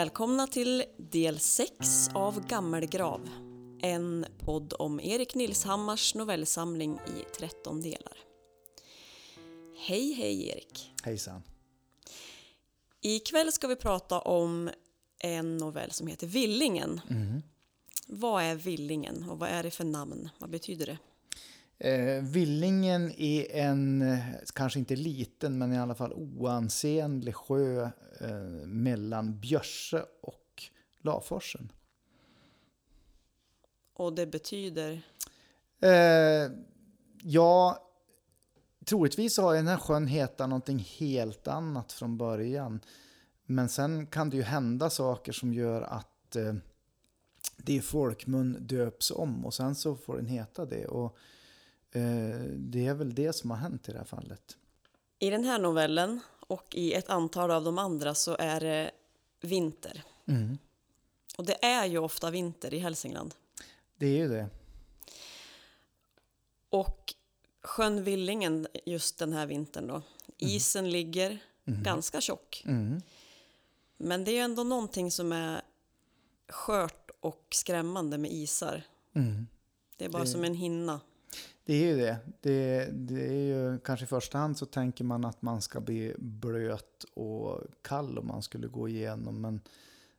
Välkomna 0.00 0.46
till 0.46 0.84
del 0.96 1.38
6 1.38 2.08
av 2.14 2.46
Gammelgrav. 2.46 3.28
En 3.82 4.26
podd 4.38 4.72
om 4.78 5.00
Erik 5.00 5.34
Nilshammars 5.34 6.14
novellsamling 6.14 6.94
i 6.94 7.24
13 7.38 7.82
delar. 7.82 8.18
Hej, 9.76 10.12
hej 10.12 10.48
Erik. 10.48 10.92
Hejsan. 11.02 11.42
Ikväll 13.00 13.52
ska 13.52 13.68
vi 13.68 13.76
prata 13.76 14.20
om 14.20 14.70
en 15.18 15.56
novell 15.56 15.90
som 15.90 16.06
heter 16.06 16.26
Villingen. 16.26 17.00
Mm. 17.10 17.42
Vad 18.06 18.42
är 18.42 18.54
Villingen 18.54 19.30
och 19.30 19.38
vad 19.38 19.48
är 19.48 19.62
det 19.62 19.70
för 19.70 19.84
namn? 19.84 20.28
Vad 20.38 20.50
betyder 20.50 20.86
det? 20.86 20.98
Eh, 21.80 22.22
Villingen 22.22 23.12
är 23.16 23.56
en, 23.56 24.02
eh, 24.02 24.18
kanske 24.54 24.78
inte 24.78 24.96
liten, 24.96 25.58
men 25.58 25.72
i 25.72 25.78
alla 25.78 25.94
fall 25.94 26.12
oansenlig 26.12 27.34
sjö 27.34 27.82
eh, 28.20 28.66
mellan 28.66 29.40
Björse 29.40 30.04
och 30.20 30.62
Laforsen. 31.00 31.72
Och 33.94 34.14
det 34.14 34.26
betyder? 34.26 35.02
Eh, 35.80 36.52
ja, 37.22 37.86
troligtvis 38.84 39.38
har 39.38 39.54
den 39.54 39.68
här 39.68 39.78
sjön 39.78 40.06
hetat 40.06 40.48
någonting 40.48 40.78
helt 40.78 41.48
annat 41.48 41.92
från 41.92 42.18
början. 42.18 42.80
Men 43.46 43.68
sen 43.68 44.06
kan 44.06 44.30
det 44.30 44.36
ju 44.36 44.42
hända 44.42 44.90
saker 44.90 45.32
som 45.32 45.54
gör 45.54 45.82
att 45.82 46.36
eh, 46.36 46.54
det 47.56 47.72
i 47.72 47.80
folkmun 47.80 48.56
döps 48.60 49.10
om 49.10 49.46
och 49.46 49.54
sen 49.54 49.74
så 49.74 49.96
får 49.96 50.16
den 50.16 50.26
heta 50.26 50.64
det. 50.66 50.86
Och 50.86 51.16
det 52.56 52.86
är 52.86 52.94
väl 52.94 53.14
det 53.14 53.32
som 53.32 53.50
har 53.50 53.56
hänt 53.58 53.88
i 53.88 53.92
det 53.92 53.98
här 53.98 54.04
fallet. 54.04 54.56
I 55.18 55.30
den 55.30 55.44
här 55.44 55.58
novellen 55.58 56.20
och 56.40 56.74
i 56.74 56.92
ett 56.92 57.10
antal 57.10 57.50
av 57.50 57.64
de 57.64 57.78
andra 57.78 58.14
så 58.14 58.36
är 58.38 58.60
det 58.60 58.90
vinter. 59.40 60.02
Mm. 60.26 60.58
Och 61.38 61.44
det 61.46 61.64
är 61.64 61.86
ju 61.86 61.98
ofta 61.98 62.30
vinter 62.30 62.74
i 62.74 62.78
Hälsingland. 62.78 63.34
Det 63.96 64.06
är 64.06 64.16
ju 64.16 64.28
det. 64.28 64.48
Och 66.70 67.14
sjön 67.62 68.04
Villingen 68.04 68.66
just 68.86 69.18
den 69.18 69.32
här 69.32 69.46
vintern 69.46 69.86
då. 69.86 70.02
Isen 70.38 70.90
ligger 70.90 71.38
ganska 71.64 72.20
tjock. 72.20 72.62
Mm. 72.66 73.02
Men 73.96 74.24
det 74.24 74.30
är 74.30 74.32
ju 74.34 74.38
ändå 74.40 74.64
någonting 74.64 75.10
som 75.10 75.32
är 75.32 75.62
skört 76.48 77.10
och 77.20 77.46
skrämmande 77.50 78.18
med 78.18 78.32
isar. 78.32 78.82
Mm. 79.14 79.46
Det 79.96 80.04
är 80.04 80.08
bara 80.08 80.22
Det- 80.22 80.28
som 80.28 80.44
en 80.44 80.54
hinna. 80.54 81.00
Det 81.64 81.74
är 81.74 81.86
ju 81.86 81.96
det. 81.96 82.18
det. 82.40 82.88
Det 82.92 83.26
är 83.26 83.42
ju 83.42 83.78
kanske 83.78 84.04
i 84.04 84.06
första 84.06 84.38
hand 84.38 84.58
så 84.58 84.66
tänker 84.66 85.04
man 85.04 85.24
att 85.24 85.42
man 85.42 85.62
ska 85.62 85.80
bli 85.80 86.14
blöt 86.18 87.04
och 87.14 87.60
kall 87.82 88.18
om 88.18 88.26
man 88.26 88.42
skulle 88.42 88.68
gå 88.68 88.88
igenom. 88.88 89.40
Men 89.40 89.60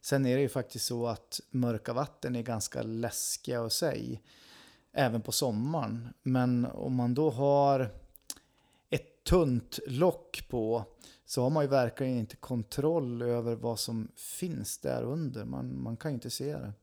sen 0.02 0.26
är 0.26 0.36
det 0.36 0.42
ju 0.42 0.50
faktiskt 0.50 0.86
så 0.86 1.08
att 1.08 1.40
mörka 1.50 1.94
vatten 1.94 2.36
är 2.36 2.42
ganska 2.42 2.82
läskiga 2.82 3.66
i 3.66 3.70
sig. 3.70 4.22
Även 4.94 5.22
på 5.22 5.32
sommaren. 5.32 6.14
Men 6.24 6.66
om 6.66 6.96
man 6.96 7.14
då 7.14 7.30
har 7.30 7.90
ett 8.90 9.24
tunt 9.24 9.80
lock 9.88 10.48
på 10.50 10.86
så 11.26 11.44
har 11.44 11.50
man 11.50 11.64
ju 11.64 11.70
verkligen 11.70 12.18
inte 12.18 12.36
kontroll 12.36 13.22
över 13.22 13.56
vad 13.56 13.80
som 13.80 14.08
finns 14.16 14.78
där 14.78 15.04
under. 15.04 15.46
Man, 15.46 15.82
man 15.82 15.98
kan 15.98 16.12
ju 16.12 16.14
inte 16.14 16.30
se 16.30 16.58
det. 16.58 16.74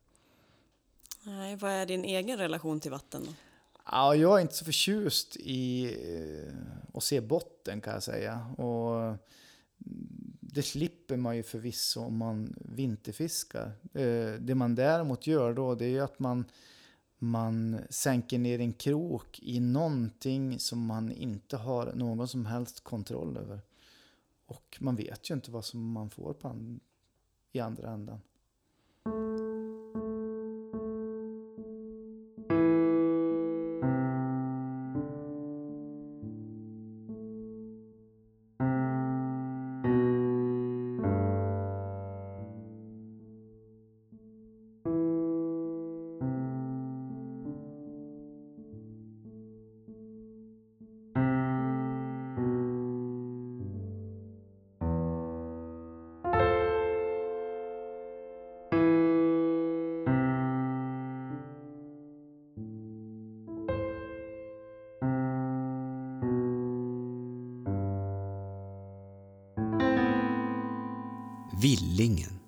Nej, 1.22 1.56
vad 1.56 1.70
är 1.70 1.86
din 1.86 2.04
egen 2.04 2.38
relation 2.38 2.80
till 2.80 2.90
vatten? 2.90 3.22
Då? 3.24 3.32
Ja, 3.90 4.14
jag 4.14 4.36
är 4.38 4.42
inte 4.42 4.54
så 4.54 4.64
förtjust 4.64 5.36
i 5.36 5.84
eh, 5.84 6.54
att 6.94 7.02
se 7.04 7.20
botten 7.20 7.80
kan 7.80 7.92
jag 7.92 8.02
säga. 8.02 8.54
Och 8.58 9.02
mm, 9.02 9.18
det 10.40 10.62
slipper 10.62 11.16
man 11.16 11.36
ju 11.36 11.42
förvisso 11.42 12.00
om 12.00 12.16
man 12.16 12.54
vinterfiskar. 12.58 13.72
Eh, 13.94 14.32
det 14.40 14.54
man 14.54 14.74
däremot 14.74 15.26
gör 15.26 15.54
då 15.54 15.74
det 15.74 15.84
är 15.84 15.88
ju 15.88 16.00
att 16.00 16.18
man, 16.18 16.44
man 17.18 17.78
sänker 17.90 18.38
ner 18.38 18.60
en 18.60 18.72
krok 18.72 19.40
i 19.42 19.60
någonting 19.60 20.58
som 20.58 20.86
man 20.86 21.12
inte 21.12 21.56
har 21.56 21.92
någon 21.94 22.28
som 22.28 22.46
helst 22.46 22.84
kontroll 22.84 23.36
över. 23.36 23.60
Och 24.46 24.78
man 24.80 24.96
vet 24.96 25.30
ju 25.30 25.34
inte 25.34 25.50
vad 25.50 25.64
som 25.64 25.92
man 25.92 26.10
får 26.10 26.32
på 26.32 26.56
i 27.52 27.60
andra 27.60 27.90
ändan. 27.90 28.20
Villingen. 71.60 72.38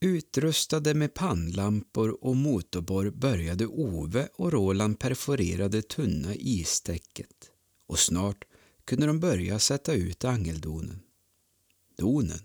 Utrustade 0.00 0.94
med 0.94 1.14
pannlampor 1.14 2.24
och 2.24 2.36
motorborr 2.36 3.10
började 3.10 3.66
Ove 3.66 4.28
och 4.34 4.52
Roland 4.52 4.98
perforera 4.98 5.68
det 5.68 5.88
tunna 5.88 6.34
istäcket 6.34 7.50
och 7.86 7.98
snart 7.98 8.44
kunde 8.84 9.06
de 9.06 9.20
börja 9.20 9.58
sätta 9.58 9.92
ut 9.94 10.24
angeldonen. 10.24 11.00
Donen, 11.96 12.40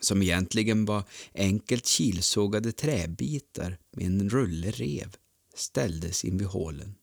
som 0.00 0.22
egentligen 0.22 0.84
var 0.84 1.02
enkelt 1.34 1.86
kilsågade 1.86 2.72
träbitar 2.72 3.78
med 3.90 4.06
en 4.06 4.30
rulle 4.30 4.70
rev, 4.70 5.16
ställdes 5.54 6.24
in 6.24 6.38
vid 6.38 6.48
hålen. 6.48 6.94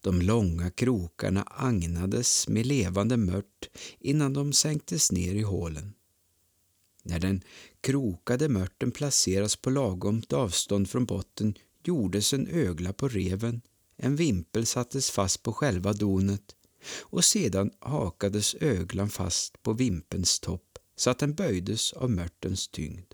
De 0.00 0.22
långa 0.22 0.70
krokarna 0.70 1.42
agnades 1.42 2.48
med 2.48 2.66
levande 2.66 3.16
mört 3.16 3.70
innan 3.98 4.32
de 4.32 4.52
sänktes 4.52 5.12
ner 5.12 5.34
i 5.34 5.42
hålen. 5.42 5.94
När 7.02 7.18
den 7.18 7.42
krokade 7.80 8.48
mörten 8.48 8.90
placeras 8.90 9.56
på 9.56 9.70
lagomt 9.70 10.32
avstånd 10.32 10.90
från 10.90 11.04
botten 11.04 11.54
gjordes 11.84 12.32
en 12.32 12.46
ögla 12.46 12.92
på 12.92 13.08
reven, 13.08 13.60
en 13.96 14.16
vimpel 14.16 14.66
sattes 14.66 15.10
fast 15.10 15.42
på 15.42 15.52
själva 15.52 15.92
donet 15.92 16.56
och 17.00 17.24
sedan 17.24 17.70
hakades 17.78 18.54
öglan 18.54 19.10
fast 19.10 19.62
på 19.62 19.72
vimpens 19.72 20.40
topp 20.40 20.78
så 20.96 21.10
att 21.10 21.18
den 21.18 21.34
böjdes 21.34 21.92
av 21.92 22.10
mörtens 22.10 22.68
tyngd. 22.68 23.12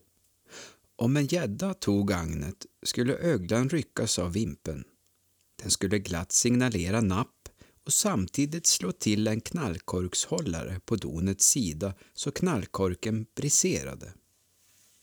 Om 0.97 1.17
en 1.17 1.27
gädda 1.27 1.75
tog 1.75 2.13
agnet 2.13 2.67
skulle 2.83 3.17
öglan 3.17 3.69
ryckas 3.69 4.19
av 4.19 4.33
vimpen. 4.33 4.84
Den 5.56 5.71
skulle 5.71 5.99
glatt 5.99 6.33
signalera 6.33 7.00
napp 7.00 7.49
och 7.84 7.93
samtidigt 7.93 8.67
slå 8.67 8.93
till 8.93 9.27
en 9.27 9.41
knallkorkshållare 9.41 10.80
på 10.84 10.97
donets 10.97 11.47
sida 11.47 11.95
så 12.15 12.30
knallkorken 12.30 13.27
briserade. 13.34 14.13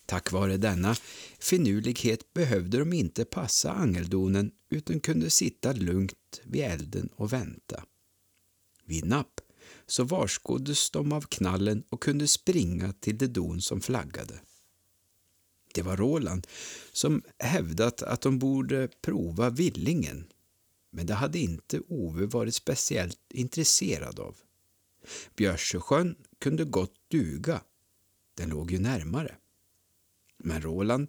Tack 0.05 0.31
vare 0.31 0.57
denna 0.57 0.95
finurlighet 1.39 2.33
behövde 2.33 2.77
de 2.77 2.93
inte 2.93 3.25
passa 3.25 3.71
angeldonen 3.71 4.51
utan 4.69 4.99
kunde 4.99 5.29
sitta 5.29 5.73
lugnt 5.73 6.41
vid 6.43 6.61
elden 6.61 7.09
och 7.15 7.33
vänta. 7.33 7.83
Vid 8.85 9.05
napp 9.05 9.41
så 9.87 10.03
varskoddes 10.03 10.89
de 10.89 11.11
av 11.13 11.21
knallen 11.21 11.83
och 11.89 12.01
kunde 12.01 12.27
springa 12.27 12.93
till 12.93 13.17
det 13.17 13.27
don 13.27 13.61
som 13.61 13.81
flaggade. 13.81 14.39
Det 15.73 15.81
var 15.81 15.97
Roland 15.97 16.47
som 16.91 17.23
hävdat 17.39 18.03
att 18.03 18.21
de 18.21 18.39
borde 18.39 18.87
prova 19.01 19.49
Villingen 19.49 20.27
men 20.93 21.05
det 21.05 21.13
hade 21.13 21.39
inte 21.39 21.79
Ove 21.87 22.25
varit 22.25 22.55
speciellt 22.55 23.19
intresserad 23.29 24.19
av. 24.19 24.35
Björsjösjön 25.35 26.15
kunde 26.39 26.63
gott 26.63 26.95
duga. 27.07 27.61
Den 28.35 28.49
låg 28.49 28.71
ju 28.71 28.79
närmare. 28.79 29.35
Men 30.37 30.61
Roland 30.61 31.07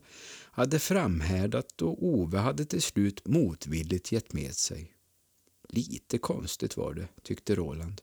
hade 0.51 0.79
framhärdat 0.79 1.83
och 1.83 2.05
Ove 2.05 2.39
hade 2.39 2.65
till 2.65 2.83
slut 2.83 3.27
motvilligt 3.27 4.13
gett 4.13 4.33
med 4.33 4.55
sig. 4.55 4.93
Lite 5.69 6.19
konstigt 6.19 6.77
var 6.77 6.95
det, 6.95 7.09
tyckte 7.23 7.55
Roland. 7.55 8.01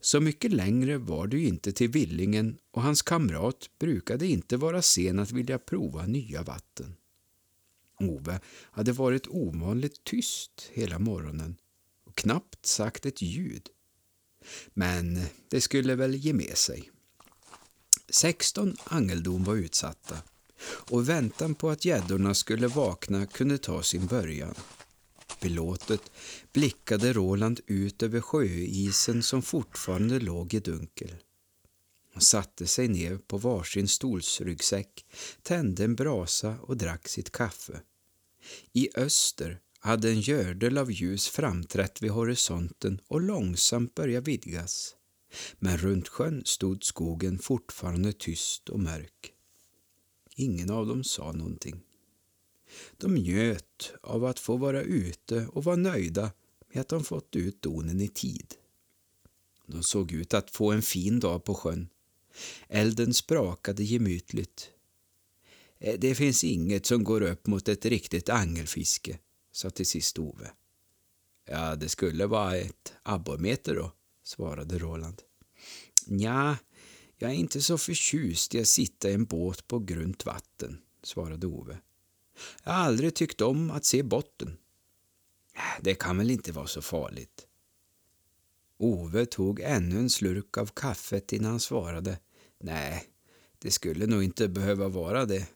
Så 0.00 0.20
mycket 0.20 0.52
längre 0.52 0.98
var 0.98 1.26
det 1.26 1.38
ju 1.38 1.46
inte 1.46 1.72
till 1.72 1.88
Villingen 1.88 2.58
och 2.70 2.82
hans 2.82 3.02
kamrat 3.02 3.70
brukade 3.78 4.26
inte 4.26 4.56
vara 4.56 4.82
sen 4.82 5.18
att 5.18 5.32
vilja 5.32 5.58
prova 5.58 6.06
nya 6.06 6.42
vatten. 6.42 6.96
Ove 8.00 8.40
hade 8.70 8.92
varit 8.92 9.28
ovanligt 9.28 10.04
tyst 10.04 10.70
hela 10.72 10.98
morgonen 10.98 11.56
och 12.04 12.14
knappt 12.14 12.66
sagt 12.66 13.06
ett 13.06 13.22
ljud. 13.22 13.68
Men 14.74 15.24
det 15.48 15.60
skulle 15.60 15.94
väl 15.94 16.14
ge 16.14 16.32
med 16.32 16.58
sig. 16.58 16.90
16 18.08 18.76
angeldon 18.84 19.44
var 19.44 19.54
utsatta 19.54 20.16
och 20.66 21.08
väntan 21.08 21.54
på 21.54 21.70
att 21.70 21.84
gäddorna 21.84 22.34
skulle 22.34 22.68
vakna 22.68 23.26
kunde 23.26 23.58
ta 23.58 23.82
sin 23.82 24.06
början. 24.06 24.54
Belåtet 25.40 26.10
blickade 26.52 27.12
Roland 27.12 27.60
ut 27.66 28.02
över 28.02 28.20
sjöisen 28.20 29.22
som 29.22 29.42
fortfarande 29.42 30.20
låg 30.20 30.54
i 30.54 30.60
dunkel 30.60 31.14
och 32.16 32.22
satte 32.22 32.66
sig 32.66 32.88
ner 32.88 33.18
på 33.18 33.38
varsin 33.38 33.88
stolsryggsäck, 33.88 35.06
tände 35.42 35.84
en 35.84 35.94
brasa 35.94 36.58
och 36.60 36.76
drack 36.76 37.08
sitt 37.08 37.32
kaffe. 37.32 37.80
I 38.72 38.88
öster 38.94 39.60
hade 39.78 40.10
en 40.10 40.20
gördel 40.20 40.78
av 40.78 40.92
ljus 40.92 41.28
framträtt 41.28 42.02
vid 42.02 42.10
horisonten 42.10 43.00
och 43.08 43.20
långsamt 43.20 43.94
börjat 43.94 44.28
vidgas. 44.28 44.96
Men 45.58 45.78
runt 45.78 46.08
sjön 46.08 46.42
stod 46.44 46.84
skogen 46.84 47.38
fortfarande 47.38 48.12
tyst 48.12 48.68
och 48.68 48.80
mörk. 48.80 49.32
Ingen 50.36 50.70
av 50.70 50.86
dem 50.86 51.04
sa 51.04 51.32
någonting. 51.32 51.80
De 52.96 53.14
njöt 53.14 53.92
av 54.02 54.24
att 54.24 54.38
få 54.38 54.56
vara 54.56 54.82
ute 54.82 55.46
och 55.46 55.64
var 55.64 55.76
nöjda 55.76 56.32
med 56.72 56.80
att 56.80 56.88
de 56.88 57.04
fått 57.04 57.36
ut 57.36 57.62
donen 57.62 58.00
i 58.00 58.08
tid. 58.08 58.54
De 59.66 59.82
såg 59.82 60.12
ut 60.12 60.34
att 60.34 60.50
få 60.50 60.72
en 60.72 60.82
fin 60.82 61.20
dag 61.20 61.44
på 61.44 61.54
sjön. 61.54 61.88
Elden 62.68 63.14
sprakade 63.14 63.84
gemytligt. 63.84 64.70
Eh, 65.78 65.98
det 65.98 66.14
finns 66.14 66.44
inget 66.44 66.86
som 66.86 67.04
går 67.04 67.20
upp 67.20 67.46
mot 67.46 67.68
ett 67.68 67.84
riktigt 67.84 68.28
angelfiske, 68.28 69.18
sa 69.52 69.70
till 69.70 69.86
sist 69.86 70.18
Ove. 70.18 70.50
Ja, 71.48 71.76
det 71.76 71.88
skulle 71.88 72.26
vara 72.26 72.56
ett 72.56 72.94
abborrmeter 73.02 73.74
då, 73.74 73.92
svarade 74.22 74.78
Roland. 74.78 75.22
Ja, 76.06 76.56
jag 77.18 77.30
är 77.30 77.34
inte 77.34 77.62
så 77.62 77.78
förtjust 77.78 78.54
i 78.54 78.60
att 78.60 78.68
sitta 78.68 79.10
i 79.10 79.14
en 79.14 79.24
båt 79.24 79.68
på 79.68 79.78
grunt 79.78 80.26
vatten, 80.26 80.78
svarade 81.02 81.46
Ove. 81.46 81.78
Jag 82.64 82.72
har 82.72 82.84
aldrig 82.84 83.14
tyckt 83.14 83.40
om 83.40 83.70
att 83.70 83.84
se 83.84 84.02
botten. 84.02 84.58
Äh, 85.54 85.82
det 85.82 85.94
kan 85.94 86.18
väl 86.18 86.30
inte 86.30 86.52
vara 86.52 86.66
så 86.66 86.82
farligt. 86.82 87.46
Ove 88.78 89.26
tog 89.26 89.60
ännu 89.60 89.98
en 89.98 90.10
slurk 90.10 90.58
av 90.58 90.66
kaffet 90.66 91.32
innan 91.32 91.50
han 91.50 91.60
svarade. 91.60 92.18
Nej, 92.66 93.04
det 93.58 93.70
skulle 93.70 94.06
nog 94.06 94.22
inte 94.22 94.48
behöva 94.48 94.88
vara 94.88 95.24
det. 95.24 95.48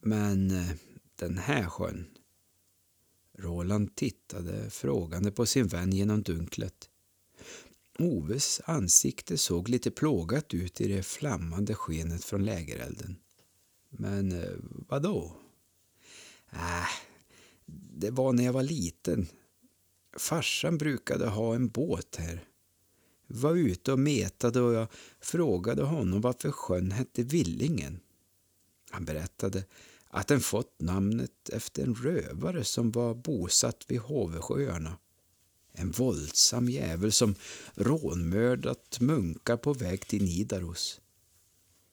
Men 0.00 0.50
eh, 0.50 0.70
den 1.16 1.38
här 1.38 1.64
sjön... 1.64 2.06
Roland 3.38 3.94
tittade 3.94 4.70
frågande 4.70 5.30
på 5.30 5.46
sin 5.46 5.66
vän 5.66 5.92
genom 5.92 6.22
dunklet. 6.22 6.88
Oves 7.98 8.60
ansikte 8.64 9.38
såg 9.38 9.68
lite 9.68 9.90
plågat 9.90 10.54
ut 10.54 10.80
i 10.80 10.88
det 10.88 11.02
flammande 11.02 11.74
skenet 11.74 12.24
från 12.24 12.44
lägerelden. 12.44 13.16
Men 13.88 14.32
eh, 14.32 14.50
vadå? 14.88 14.88
vad 14.88 15.02
då? 15.02 15.36
Äh, 16.50 16.88
det 18.00 18.10
var 18.10 18.32
när 18.32 18.44
jag 18.44 18.52
var 18.52 18.62
liten. 18.62 19.26
Farsan 20.16 20.78
brukade 20.78 21.26
ha 21.26 21.54
en 21.54 21.68
båt 21.68 22.16
här. 22.18 22.47
Var 23.30 23.56
ute 23.56 23.92
och 23.92 23.98
metade 23.98 24.60
och 24.60 24.74
jag 24.74 24.88
frågade 25.20 25.82
honom 25.82 26.20
varför 26.20 26.50
sjön 26.50 26.90
hette 26.90 27.22
Villingen. 27.22 28.00
Han 28.90 29.04
berättade 29.04 29.64
att 30.10 30.28
den 30.28 30.40
fått 30.40 30.80
namnet 30.80 31.48
efter 31.52 31.82
en 31.82 31.94
rövare 31.94 32.64
som 32.64 32.90
var 32.90 33.14
bosatt 33.14 33.84
vid 33.88 34.00
Hovesjöarna. 34.00 34.98
En 35.72 35.90
våldsam 35.90 36.68
jävel 36.68 37.12
som 37.12 37.34
rånmördat 37.74 39.00
munkar 39.00 39.56
på 39.56 39.72
väg 39.72 40.06
till 40.06 40.24
Nidaros. 40.24 41.00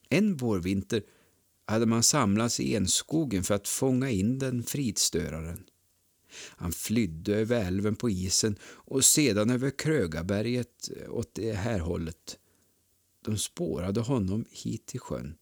En 0.08 0.36
vårvinter 0.36 1.02
hade 1.64 1.86
man 1.86 2.02
samlats 2.02 2.60
i 2.60 2.76
enskogen 2.76 3.44
för 3.44 3.54
att 3.54 3.68
fånga 3.68 4.10
in 4.10 4.38
den 4.38 4.62
fridstöraren. 4.62 5.64
Han 6.38 6.72
flydde 6.72 7.34
över 7.34 7.64
älven 7.64 7.96
på 7.96 8.10
isen 8.10 8.56
och 8.64 9.04
sedan 9.04 9.50
över 9.50 9.70
Krögaberget 9.70 10.90
eh, 10.96 11.14
åt 11.14 11.34
det 11.34 11.52
här 11.52 11.78
hållet. 11.78 12.38
De 13.24 13.38
spårade 13.38 14.00
honom 14.00 14.44
hit 14.50 14.86
till 14.86 15.00
sjön. 15.00 15.34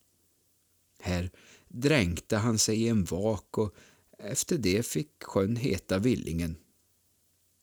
Här 1.00 1.30
dränkte 1.68 2.36
han 2.36 2.58
sig 2.58 2.82
i 2.82 2.88
en 2.88 3.04
vak 3.04 3.58
och 3.58 3.74
efter 4.18 4.58
det 4.58 4.86
fick 4.86 5.22
sjön 5.22 5.56
heta 5.56 5.98
Villingen. 5.98 6.56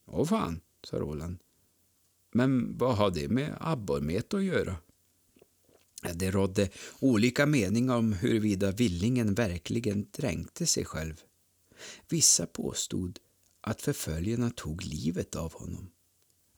Åh 0.06 0.26
fan, 0.26 0.60
sa 0.84 0.98
Roland. 0.98 1.38
Men 2.32 2.78
vad 2.78 2.96
har 2.96 3.12
det 3.12 3.30
med 3.30 3.58
abborrmet 3.60 4.34
att 4.34 4.44
göra? 4.44 4.76
Det 6.14 6.32
rådde 6.32 6.70
olika 7.00 7.46
meningar 7.46 7.96
om 7.96 8.14
huruvida 8.14 8.72
Villingen 8.72 9.34
verkligen 9.34 10.08
dränkte 10.12 10.66
sig 10.66 10.86
själv. 10.86 11.22
Vissa 12.10 12.46
påstod 12.46 13.20
att 13.62 13.82
förföljarna 13.82 14.50
tog 14.50 14.84
livet 14.84 15.36
av 15.36 15.54
honom. 15.54 15.92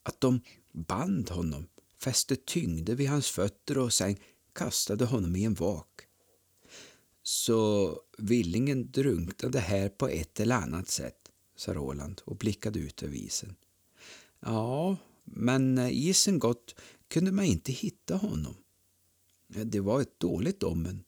Att 0.04 0.22
de 0.22 0.42
band 0.72 1.30
honom, 1.30 1.68
fäste 2.04 2.36
tyngder 2.36 2.96
vid 2.96 3.10
hans 3.10 3.28
fötter 3.28 3.78
och 3.78 3.94
sen 3.94 4.16
kastade 4.54 5.06
honom 5.06 5.36
i 5.36 5.44
en 5.44 5.54
vak. 5.54 6.02
Så 7.24 8.00
Villingen 8.18 8.92
drunknade 8.92 9.60
här 9.60 9.90
på 9.90 10.08
ett 10.08 10.40
eller 10.40 10.56
annat 10.56 10.90
sätt, 10.90 11.32
sa 11.56 11.74
Roland 11.74 12.22
och 12.26 12.38
blickade 12.38 12.80
ut 12.80 13.04
över 13.04 13.16
isen. 13.16 13.56
Ja, 14.40 14.98
men 15.24 15.76
när 15.76 15.90
isen 15.90 16.40
gått 16.40 16.76
kunde 17.08 17.32
man 17.32 17.46
inte 17.46 17.72
hitta 17.72 18.16
honom. 18.16 18.56
Det 19.48 19.80
var 19.80 20.02
ett 20.02 20.20
dåligt 20.20 20.64
omen. 20.64 21.04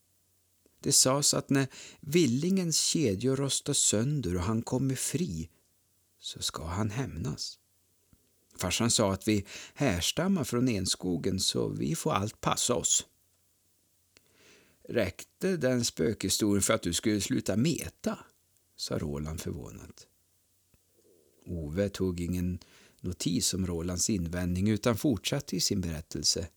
Det 0.86 0.92
sades 0.92 1.34
att 1.34 1.50
när 1.50 1.68
Villingens 2.00 2.78
kedjor 2.78 3.36
rostas 3.36 3.78
sönder 3.78 4.36
och 4.36 4.42
han 4.42 4.62
kommer 4.62 4.96
fri 4.96 5.50
så 6.20 6.42
ska 6.42 6.66
han 6.66 6.90
hämnas. 6.90 7.60
Farsan 8.58 8.92
sa 8.92 9.14
att 9.14 9.28
vi 9.28 9.46
härstammar 9.74 10.44
från 10.44 10.68
enskogen 10.68 11.40
så 11.40 11.70
vi 11.70 11.96
får 11.96 12.14
allt 12.14 12.42
passa 12.42 12.76
oss. 12.76 13.06
Räckte 14.90 15.58
den 15.58 15.86
spökhistorien 15.86 16.62
för 16.62 16.74
att 16.74 16.84
du 16.84 16.94
skulle 16.94 17.22
sluta 17.22 17.56
meta? 17.56 18.20
sa 18.76 19.00
Roland 19.00 19.42
förvånat. 19.42 20.08
Ove 21.46 21.90
tog 21.90 22.20
ingen 22.20 22.60
notis 23.02 23.54
om 23.54 23.68
Rolands 23.68 24.10
invändning 24.10 24.70
utan 24.70 24.98
fortsatte 24.98 25.56
i 25.56 25.62
sin 25.62 25.82
berättelse. 25.82 26.48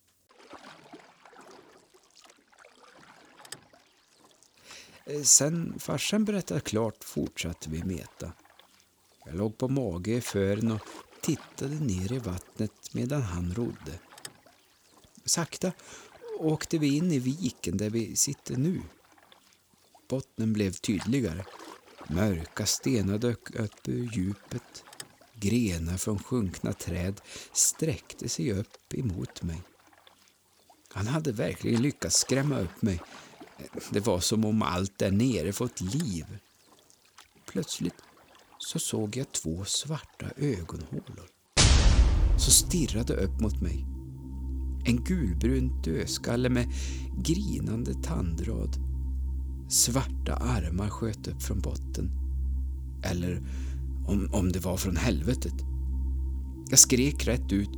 Eh, 5.09 5.23
sen 5.23 5.79
farsan 5.79 6.25
berättat 6.25 6.65
klart 6.65 7.05
fortsatte 7.05 7.71
vi 7.71 7.85
meta. 7.85 8.33
Jag 9.25 9.35
låg 9.35 9.59
på 9.59 9.69
mage 9.69 10.13
i 10.13 10.21
fören 10.21 10.73
och 10.73 10.81
tittade 11.21 11.75
ner 11.75 12.13
i 12.13 12.19
vattnet 12.19 12.95
medan 12.95 13.23
han 13.23 13.55
rodde. 13.55 13.99
Sakta 15.25 15.73
åkte 16.39 16.79
vi 16.79 16.97
in 16.97 17.13
i 17.13 17.19
viken 17.19 17.77
där 17.77 17.91
vi 17.91 18.17
sitter 18.17 18.57
nu. 18.57 18.83
Bottnen 20.09 20.53
blev 20.53 20.73
tydligare. 20.73 21.45
Mörka 22.09 22.67
stenar 22.67 23.19
dök 23.19 23.51
upp 23.51 23.89
ur 23.89 24.11
djupet. 24.13 24.85
Grenar 25.35 25.97
från 25.97 26.19
sjunkna 26.19 26.73
träd 26.73 27.21
sträckte 27.53 28.29
sig 28.29 28.53
upp 28.53 28.95
emot 28.95 29.43
mig. 29.43 29.63
Han 30.89 31.07
hade 31.07 31.33
verkligen 31.33 31.83
lyckats 31.83 32.17
skrämma 32.17 32.59
upp 32.59 32.83
mig 32.83 33.01
det 33.91 34.07
var 34.07 34.21
som 34.21 34.45
om 34.45 34.63
allt 34.63 34.99
där 34.99 35.11
nere 35.11 35.53
fått 35.53 35.81
liv. 35.81 36.25
Plötsligt 37.47 37.95
så 38.59 38.79
såg 38.79 39.17
jag 39.17 39.33
två 39.33 39.65
svarta 39.65 40.27
ögonhålor 40.37 41.29
som 42.39 42.53
stirrade 42.53 43.15
upp 43.15 43.41
mot 43.41 43.61
mig. 43.63 43.87
En 44.85 45.05
gulbrun 45.05 45.83
dödskalle 45.83 46.49
med 46.49 46.73
grinande 47.25 47.95
tandrad. 47.95 48.77
Svarta 49.69 50.35
armar 50.35 50.89
sköt 50.89 51.29
upp 51.29 51.43
från 51.43 51.61
botten. 51.61 52.11
Eller 53.05 53.43
om, 54.07 54.31
om 54.33 54.53
det 54.53 54.59
var 54.59 54.77
från 54.77 54.97
helvetet. 54.97 55.55
Jag 56.71 56.79
skrek 56.79 57.27
rätt 57.27 57.53
ut. 57.53 57.71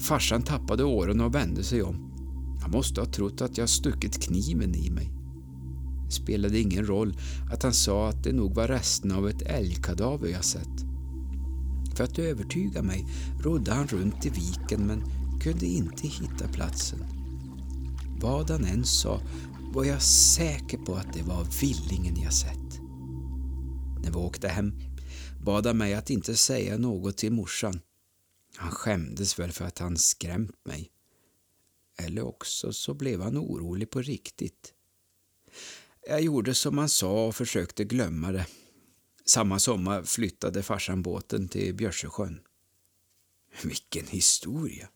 Farsan 0.00 0.42
tappade 0.42 0.84
åren 0.84 1.20
och 1.20 1.34
vände 1.34 1.64
sig 1.64 1.82
om. 1.82 2.08
Han 2.62 2.70
måste 2.70 3.00
ha 3.00 3.12
trott 3.12 3.40
att 3.40 3.58
jag 3.58 3.68
stuckit 3.68 4.22
kniven 4.22 4.74
i 4.74 4.90
mig. 4.90 5.17
Det 6.08 6.14
spelade 6.14 6.58
ingen 6.58 6.86
roll 6.86 7.16
att 7.52 7.62
han 7.62 7.74
sa 7.74 8.08
att 8.08 8.24
det 8.24 8.32
nog 8.32 8.54
var 8.54 8.68
resten 8.68 9.12
av 9.12 9.28
ett 9.28 9.42
älgkadaver 9.42 10.28
jag 10.28 10.44
sett. 10.44 10.84
För 11.96 12.04
att 12.04 12.18
övertyga 12.18 12.82
mig 12.82 13.06
rodde 13.40 13.72
han 13.72 13.86
runt 13.86 14.26
i 14.26 14.30
viken 14.30 14.86
men 14.86 15.02
kunde 15.40 15.66
inte 15.66 16.08
hitta 16.08 16.48
platsen. 16.48 16.98
Vad 18.20 18.50
han 18.50 18.64
än 18.64 18.84
sa 18.84 19.20
var 19.72 19.84
jag 19.84 20.02
säker 20.02 20.78
på 20.78 20.94
att 20.94 21.12
det 21.12 21.22
var 21.22 21.46
villingen 21.60 22.22
jag 22.22 22.32
sett. 22.32 22.80
När 24.02 24.10
vi 24.10 24.16
åkte 24.16 24.48
hem 24.48 24.72
bad 25.44 25.66
han 25.66 25.78
mig 25.78 25.94
att 25.94 26.10
inte 26.10 26.36
säga 26.36 26.78
något 26.78 27.16
till 27.16 27.32
morsan. 27.32 27.80
Han 28.56 28.70
skämdes 28.70 29.38
väl 29.38 29.52
för 29.52 29.64
att 29.64 29.78
han 29.78 29.96
skrämt 29.96 30.66
mig. 30.66 30.90
Eller 31.98 32.22
också 32.26 32.72
så 32.72 32.94
blev 32.94 33.22
han 33.22 33.38
orolig 33.38 33.90
på 33.90 34.02
riktigt. 34.02 34.74
Jag 36.08 36.20
gjorde 36.20 36.54
som 36.54 36.78
han 36.78 36.88
sa 36.88 37.26
och 37.26 37.36
försökte 37.36 37.84
glömma 37.84 38.32
det. 38.32 38.46
Samma 39.24 39.58
sommar 39.58 40.02
flyttade 40.02 40.62
farsan 40.62 41.02
båten 41.02 41.48
till 41.48 41.74
Björsjösjön. 41.74 42.40
Vilken 43.62 44.06
historia! 44.06 44.88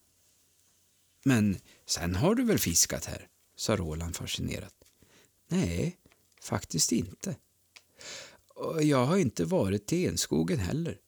Men 1.25 1.59
sen 1.87 2.15
har 2.15 2.35
du 2.35 2.45
väl 2.45 2.59
fiskat 2.59 3.05
här? 3.05 3.29
sa 3.57 3.77
Roland 3.77 4.17
fascinerat. 4.17 4.75
Nej, 5.49 5.99
faktiskt 6.41 6.93
inte. 6.93 7.37
Och 8.49 8.83
jag 8.83 9.07
har 9.07 9.17
inte 9.17 9.45
varit 9.45 9.87
till 9.87 10.09
Enskogen 10.09 10.59
heller, 10.59 10.99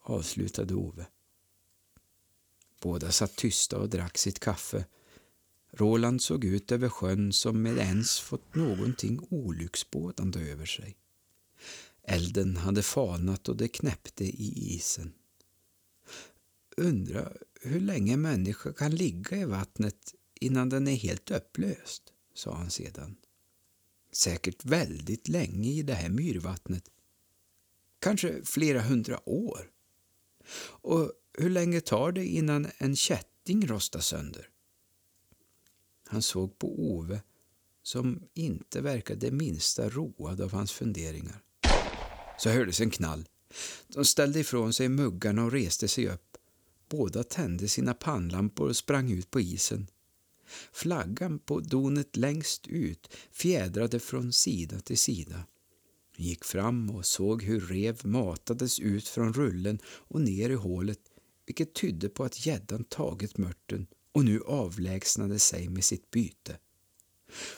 avslutade 0.00 0.74
Ove. 0.74 1.06
Båda 2.80 3.12
satt 3.12 3.36
tysta 3.36 3.78
och 3.78 3.88
drack 3.88 4.18
sitt 4.18 4.40
kaffe. 4.40 4.84
Roland 5.76 6.22
såg 6.22 6.44
ut 6.44 6.72
över 6.72 6.88
sjön 6.88 7.32
som 7.32 7.62
med 7.62 7.78
ens 7.78 8.20
fått 8.20 8.54
någonting 8.54 9.26
olycksbådande 9.30 10.50
över 10.50 10.66
sig. 10.66 10.96
Elden 12.02 12.56
hade 12.56 12.82
falnat 12.82 13.48
och 13.48 13.56
det 13.56 13.68
knäppte 13.68 14.24
i 14.24 14.74
isen. 14.74 15.12
Undra 16.76 17.32
hur 17.60 17.80
länge 17.80 18.14
en 18.14 18.22
människa 18.22 18.72
kan 18.72 18.94
ligga 18.94 19.36
i 19.36 19.44
vattnet 19.44 20.14
innan 20.34 20.68
den 20.68 20.88
är 20.88 20.94
helt 20.94 21.30
upplöst, 21.30 22.02
sa 22.34 22.54
han 22.54 22.70
sedan. 22.70 23.16
Säkert 24.12 24.64
väldigt 24.64 25.28
länge 25.28 25.70
i 25.70 25.82
det 25.82 25.94
här 25.94 26.08
myrvattnet. 26.08 26.90
Kanske 27.98 28.44
flera 28.44 28.80
hundra 28.82 29.28
år. 29.28 29.70
Och 30.66 31.12
hur 31.38 31.50
länge 31.50 31.80
tar 31.80 32.12
det 32.12 32.26
innan 32.26 32.68
en 32.78 32.96
kätting 32.96 33.66
rostar 33.66 34.00
sönder? 34.00 34.48
Han 36.04 36.22
såg 36.22 36.58
på 36.58 36.80
Ove 36.80 37.20
som 37.82 38.22
inte 38.34 38.80
verkade 38.80 39.30
minsta 39.30 39.88
road 39.88 40.40
av 40.40 40.52
hans 40.52 40.72
funderingar. 40.72 41.42
Så 42.38 42.50
hördes 42.50 42.80
en 42.80 42.90
knall. 42.90 43.28
De 43.88 44.04
ställde 44.04 44.40
ifrån 44.40 44.72
sig 44.72 44.88
muggarna 44.88 45.44
och 45.44 45.52
reste 45.52 45.88
sig 45.88 46.08
upp. 46.08 46.36
Båda 46.88 47.24
tände 47.24 47.68
sina 47.68 47.94
pannlampor 47.94 48.68
och 48.68 48.76
sprang 48.76 49.10
ut 49.10 49.30
på 49.30 49.40
isen. 49.40 49.86
Flaggan 50.72 51.38
på 51.38 51.60
donet 51.60 52.16
längst 52.16 52.66
ut 52.66 53.16
fjädrade 53.32 54.00
från 54.00 54.32
sida 54.32 54.80
till 54.80 54.98
sida. 54.98 55.46
Hon 56.16 56.26
gick 56.26 56.44
fram 56.44 56.90
och 56.90 57.06
såg 57.06 57.42
hur 57.42 57.60
rev 57.60 58.06
matades 58.06 58.80
ut 58.80 59.08
från 59.08 59.32
rullen 59.32 59.78
och 59.86 60.20
ner 60.20 60.50
i 60.50 60.54
hålet 60.54 61.00
vilket 61.46 61.74
tydde 61.74 62.08
på 62.08 62.24
att 62.24 62.46
gäddan 62.46 62.84
tagit 62.84 63.38
mörten 63.38 63.86
och 64.14 64.24
nu 64.24 64.40
avlägsnade 64.40 65.38
sig 65.38 65.68
med 65.68 65.84
sitt 65.84 66.10
byte. 66.10 66.58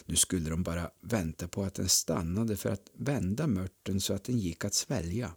Nu 0.05 0.17
skulle 0.17 0.51
de 0.51 0.63
bara 0.63 0.91
vänta 1.01 1.49
på 1.49 1.63
att 1.63 1.75
den 1.75 1.89
stannade 1.89 2.57
för 2.57 2.71
att 2.71 2.91
vända 2.95 3.47
mörten 3.47 4.01
så 4.01 4.15
att 4.15 4.25
den 4.25 4.39
gick 4.39 4.65
att 4.65 4.75
svälja. 4.75 5.35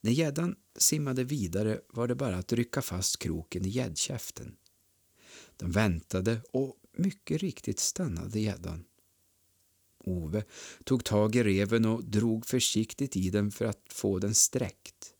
När 0.00 0.12
gäddan 0.12 0.56
simmade 0.76 1.24
vidare 1.24 1.80
var 1.88 2.08
det 2.08 2.14
bara 2.14 2.36
att 2.36 2.52
rycka 2.52 2.82
fast 2.82 3.18
kroken 3.18 3.64
i 3.64 3.68
gäddkäften. 3.68 4.56
De 5.56 5.70
väntade 5.70 6.42
och 6.50 6.76
mycket 6.96 7.40
riktigt 7.42 7.78
stannade 7.78 8.40
gäddan. 8.40 8.84
Ove 10.04 10.44
tog 10.84 11.04
tag 11.04 11.36
i 11.36 11.42
reven 11.42 11.84
och 11.84 12.04
drog 12.04 12.46
försiktigt 12.46 13.16
i 13.16 13.30
den 13.30 13.50
för 13.50 13.64
att 13.64 13.82
få 13.90 14.18
den 14.18 14.34
sträckt. 14.34 15.14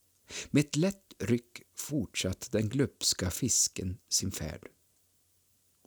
Med 0.50 0.60
ett 0.60 0.76
lätt 0.76 1.11
ryck 1.22 1.62
fortsatte 1.74 2.48
den 2.50 2.68
glupska 2.68 3.30
fisken 3.30 3.98
sin 4.08 4.32
färd. 4.32 4.68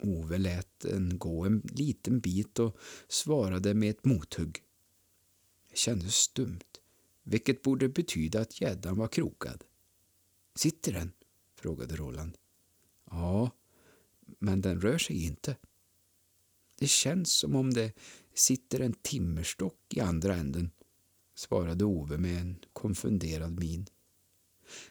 Ove 0.01 0.37
lät 0.37 0.79
den 0.79 1.17
gå 1.17 1.45
en 1.45 1.61
liten 1.73 2.19
bit 2.19 2.59
och 2.59 2.77
svarade 3.07 3.73
med 3.73 3.89
ett 3.89 4.05
mothugg. 4.05 4.63
Det 5.69 5.77
kändes 5.77 6.15
stumt, 6.15 6.79
vilket 7.23 7.61
borde 7.61 7.89
betyda 7.89 8.41
att 8.41 8.61
gäddan 8.61 8.97
var 8.97 9.07
krokad. 9.07 9.63
Sitter 10.55 10.93
den? 10.93 11.11
frågade 11.55 11.95
Roland. 11.95 12.37
Ja, 13.11 13.51
men 14.39 14.61
den 14.61 14.81
rör 14.81 14.97
sig 14.97 15.23
inte. 15.23 15.57
Det 16.79 16.87
känns 16.87 17.31
som 17.31 17.55
om 17.55 17.73
det 17.73 17.93
sitter 18.33 18.79
en 18.79 18.93
timmerstock 18.93 19.93
i 19.93 19.99
andra 19.99 20.35
änden, 20.35 20.71
svarade 21.35 21.85
Ove 21.85 22.17
med 22.17 22.41
en 22.41 22.59
konfunderad 22.73 23.59
min. 23.59 23.85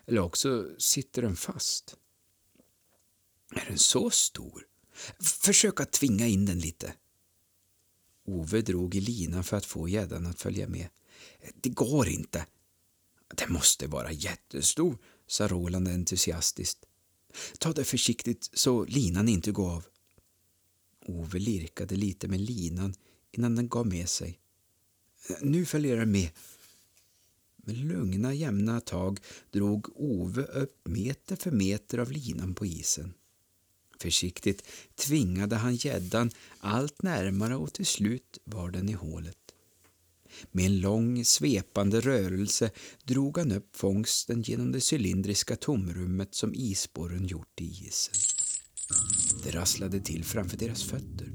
Eller 0.07 0.21
också 0.21 0.71
sitter 0.79 1.23
den 1.23 1.37
fast. 1.37 1.97
Är 3.55 3.65
den 3.69 3.79
så 3.79 4.11
stor? 4.11 4.67
Försök 5.21 5.81
att 5.81 5.93
tvinga 5.93 6.27
in 6.27 6.47
den 6.47 6.59
lite. 6.59 6.95
Ove 8.27 8.61
drog 8.61 8.95
i 8.95 9.01
linan 9.01 9.45
för 9.45 9.57
att 9.57 9.67
få 9.67 9.89
gäddan 9.89 10.27
att 10.27 10.41
följa 10.41 10.69
med. 10.69 10.89
Det 11.55 11.69
går 11.69 12.09
inte. 12.09 12.47
Den 13.35 13.53
måste 13.53 13.87
vara 13.87 14.13
jättestor, 14.13 14.99
sa 15.27 15.49
Roland 15.49 15.89
entusiastiskt. 15.89 16.85
Ta 17.59 17.73
det 17.73 17.85
försiktigt 17.85 18.51
så 18.53 18.85
linan 18.85 19.29
inte 19.29 19.53
går 19.53 19.71
av. 19.71 19.85
Ove 21.07 21.39
lirkade 21.39 21.97
lite 21.97 22.29
med 22.29 22.41
linan 22.41 22.95
innan 23.31 23.57
den 23.57 23.69
gav 23.69 23.87
med 23.87 24.09
sig. 24.09 24.41
Nu 25.41 25.67
följer 25.67 25.97
den 25.97 26.13
med. 26.13 26.31
Med 27.65 27.77
lugna, 27.77 28.35
jämna 28.35 28.81
tag 28.81 29.21
drog 29.51 30.01
Ove 30.01 30.43
upp 30.43 30.89
meter 30.89 31.37
för 31.37 31.51
meter 31.51 31.99
av 31.99 32.13
linan 32.13 32.55
på 32.55 32.67
isen. 32.67 33.15
Försiktigt 34.01 34.63
tvingade 34.95 35.57
han 35.57 35.75
gäddan 35.75 36.31
allt 36.59 37.03
närmare 37.03 37.57
och 37.57 37.73
till 37.73 37.87
slut 37.87 38.39
var 38.45 38.71
den 38.71 38.89
i 38.89 38.93
hålet. 38.93 39.37
Med 40.53 40.65
en 40.65 40.81
lång 40.81 41.25
svepande 41.25 42.01
rörelse 42.01 42.71
drog 43.05 43.39
han 43.39 43.53
upp 43.53 43.77
fångsten 43.77 44.43
genom 44.43 44.73
det 44.73 44.93
cylindriska 44.93 45.57
tomrummet 45.57 46.35
som 46.35 46.55
isborren 46.55 47.27
gjort 47.27 47.61
i 47.61 47.65
isen. 47.65 48.15
Det 49.45 49.51
rasslade 49.51 50.01
till 50.01 50.25
framför 50.25 50.57
deras 50.57 50.83
fötter. 50.83 51.33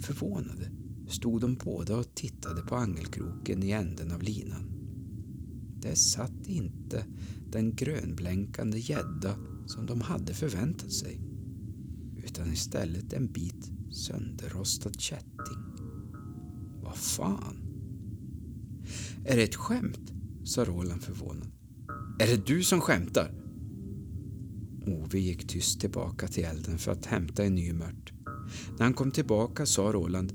Förvånade 0.00 0.70
stod 1.08 1.40
de 1.40 1.54
båda 1.54 1.96
och 1.96 2.14
tittade 2.14 2.62
på 2.62 2.76
angelkroken 2.76 3.62
i 3.62 3.70
änden 3.70 4.12
av 4.12 4.22
linan. 4.22 4.81
Där 5.82 5.94
satt 5.94 6.46
inte 6.46 7.04
den 7.50 7.74
grönblänkande 7.74 8.78
gädda 8.78 9.36
som 9.66 9.86
de 9.86 10.00
hade 10.00 10.34
förväntat 10.34 10.92
sig 10.92 11.20
utan 12.24 12.52
istället 12.52 13.12
en 13.12 13.32
bit 13.32 13.70
sönderrostad 13.90 15.00
kätting. 15.00 15.62
Vad 16.82 16.96
fan? 16.96 17.56
Är 19.24 19.36
det 19.36 19.42
ett 19.42 19.54
skämt? 19.54 20.12
sa 20.44 20.64
Roland 20.64 21.02
förvånad. 21.02 21.48
Är 22.18 22.26
det 22.26 22.46
du 22.46 22.62
som 22.62 22.80
skämtar? 22.80 23.34
Ove 24.86 25.18
gick 25.18 25.48
tyst 25.48 25.80
tillbaka 25.80 26.28
till 26.28 26.44
elden 26.44 26.78
för 26.78 26.92
att 26.92 27.06
hämta 27.06 27.44
en 27.44 27.54
ny 27.54 27.72
mört. 27.72 28.12
När 28.78 28.84
han 28.84 28.94
kom 28.94 29.10
tillbaka 29.10 29.66
sa 29.66 29.82
Roland 29.82 30.32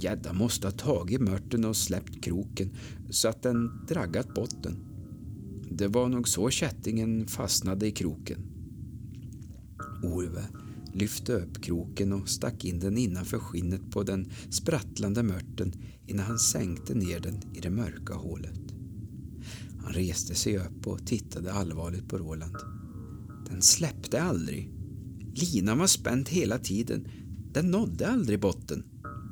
Gädda 0.00 0.32
måste 0.32 0.66
ha 0.66 0.72
tagit 0.72 1.20
mörten 1.20 1.64
och 1.64 1.76
släppt 1.76 2.24
kroken 2.24 2.70
så 3.10 3.28
att 3.28 3.42
den 3.42 3.86
draggat 3.88 4.34
botten. 4.34 4.76
Det 5.70 5.88
var 5.88 6.08
nog 6.08 6.28
så 6.28 6.50
kättingen 6.50 7.26
fastnade 7.26 7.86
i 7.86 7.90
kroken. 7.90 8.38
Ove 10.02 10.44
lyfte 10.92 11.32
upp 11.32 11.62
kroken 11.62 12.12
och 12.12 12.28
stack 12.28 12.64
in 12.64 12.80
den 12.80 12.98
innanför 12.98 13.38
skinnet 13.38 13.90
på 13.90 14.02
den 14.02 14.30
sprattlande 14.50 15.22
mörten 15.22 15.72
innan 16.06 16.26
han 16.26 16.38
sänkte 16.38 16.94
ner 16.94 17.20
den 17.20 17.40
i 17.54 17.60
det 17.60 17.70
mörka 17.70 18.14
hålet. 18.14 18.60
Han 19.82 19.92
reste 19.92 20.34
sig 20.34 20.58
upp 20.58 20.86
och 20.86 21.06
tittade 21.06 21.52
allvarligt 21.52 22.08
på 22.08 22.18
Roland. 22.18 22.56
Den 23.50 23.62
släppte 23.62 24.22
aldrig. 24.22 24.70
Linan 25.34 25.78
var 25.78 25.86
spänd 25.86 26.28
hela 26.28 26.58
tiden. 26.58 27.08
Den 27.52 27.70
nådde 27.70 28.08
aldrig 28.08 28.40
botten. 28.40 28.84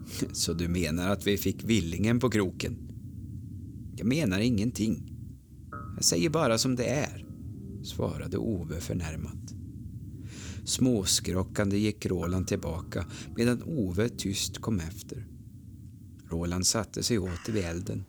Så 0.33 0.53
du 0.53 0.69
menar 0.69 1.09
att 1.11 1.27
vi 1.27 1.37
fick 1.37 1.65
villingen 1.65 2.21
på 2.21 2.31
kroken? 2.31 2.79
Jag 3.97 4.07
menar 4.07 4.41
ingenting. 4.41 5.12
Jag 5.95 6.05
säger 6.05 6.31
bara 6.31 6.59
som 6.59 6.77
det 6.77 6.85
är, 6.85 7.27
svarade 7.83 8.38
Ove 8.38 8.81
förnärmat. 8.81 9.55
Småskrockande 10.65 11.79
gick 11.79 12.07
Roland 12.07 12.49
tillbaka 12.49 13.07
medan 13.37 13.62
Ove 13.62 14.09
tyst 14.09 14.59
kom 14.59 14.81
efter. 14.81 15.27
Roland 16.31 16.67
satte 16.67 17.03
sig 17.03 17.19
åter 17.19 17.53
vid 17.53 17.65
elden, 17.65 18.05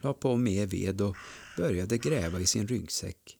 la 0.00 0.12
på 0.12 0.36
mer 0.36 0.66
ved 0.66 1.00
och 1.00 1.16
började 1.56 1.98
gräva 1.98 2.40
i 2.40 2.46
sin 2.46 2.68
ryggsäck. 2.68 3.38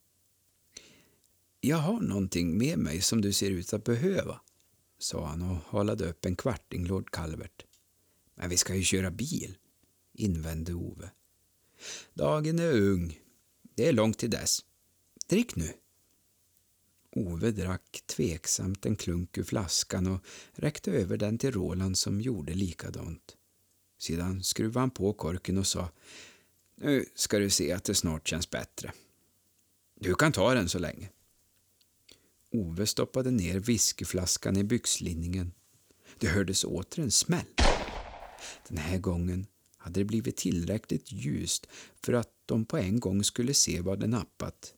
Jag 1.60 1.76
har 1.76 2.00
någonting 2.00 2.58
med 2.58 2.78
mig 2.78 3.00
som 3.00 3.20
du 3.20 3.32
ser 3.32 3.50
ut 3.50 3.72
att 3.72 3.84
behöva, 3.84 4.40
sa 4.98 5.26
han 5.26 5.42
och 5.42 5.78
halade 5.78 6.08
upp 6.10 6.24
en 6.24 6.36
kvarting 6.36 6.86
Lord 6.86 7.10
Calvert. 7.10 7.65
Men 8.36 8.50
vi 8.50 8.56
ska 8.56 8.74
ju 8.74 8.82
köra 8.82 9.10
bil, 9.10 9.56
invände 10.12 10.74
Ove. 10.74 11.10
Dagen 12.14 12.58
är 12.58 12.72
ung. 12.72 13.20
Det 13.74 13.88
är 13.88 13.92
långt 13.92 14.18
till 14.18 14.30
dess. 14.30 14.64
Drick 15.26 15.56
nu. 15.56 15.72
Ove 17.10 17.50
drack 17.50 18.02
tveksamt 18.06 18.86
en 18.86 18.96
klunk 18.96 19.38
ur 19.38 19.44
flaskan 19.44 20.06
och 20.06 20.20
räckte 20.52 20.90
över 20.90 21.16
den 21.16 21.38
till 21.38 21.52
Roland 21.52 21.98
som 21.98 22.20
gjorde 22.20 22.54
likadant. 22.54 23.36
Sedan 23.98 24.42
skruvade 24.42 24.80
han 24.80 24.90
på 24.90 25.12
korken 25.12 25.58
och 25.58 25.66
sa 25.66 25.90
Nu 26.74 27.06
ska 27.14 27.38
du 27.38 27.50
se 27.50 27.72
att 27.72 27.84
det 27.84 27.94
snart 27.94 28.28
känns 28.28 28.50
bättre. 28.50 28.92
Du 30.00 30.14
kan 30.14 30.32
ta 30.32 30.54
den 30.54 30.68
så 30.68 30.78
länge. 30.78 31.10
Ove 32.50 32.86
stoppade 32.86 33.30
ner 33.30 33.60
whiskyflaskan 33.60 34.56
i 34.56 34.64
byxlinningen. 34.64 35.52
Det 36.18 36.28
hördes 36.28 36.64
åter 36.64 37.02
en 37.02 37.10
smäll. 37.10 37.46
Den 38.68 38.78
här 38.78 38.98
gången 38.98 39.46
hade 39.76 40.00
det 40.00 40.04
blivit 40.04 40.36
tillräckligt 40.36 41.12
ljust 41.12 41.66
för 42.02 42.12
att 42.12 42.30
de 42.46 42.64
på 42.64 42.76
en 42.76 43.00
gång 43.00 43.24
skulle 43.24 43.54
se 43.54 43.80
vad 43.80 44.00
det 44.00 44.06
nappat. 44.06 44.74